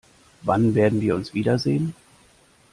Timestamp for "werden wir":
0.73-1.13